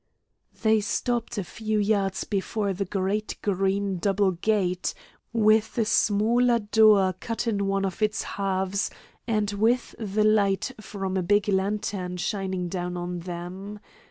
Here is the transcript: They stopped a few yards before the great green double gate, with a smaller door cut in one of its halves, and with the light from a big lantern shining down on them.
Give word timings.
They 0.63 0.81
stopped 0.81 1.37
a 1.37 1.43
few 1.43 1.77
yards 1.77 2.23
before 2.23 2.73
the 2.73 2.85
great 2.85 3.37
green 3.43 3.99
double 3.99 4.31
gate, 4.31 4.95
with 5.31 5.77
a 5.77 5.85
smaller 5.85 6.57
door 6.57 7.13
cut 7.19 7.45
in 7.45 7.67
one 7.67 7.85
of 7.85 8.01
its 8.01 8.23
halves, 8.23 8.89
and 9.27 9.51
with 9.51 9.93
the 9.99 10.23
light 10.23 10.71
from 10.81 11.17
a 11.17 11.21
big 11.21 11.47
lantern 11.49 12.17
shining 12.17 12.67
down 12.67 12.97
on 12.97 13.19
them. 13.19 13.79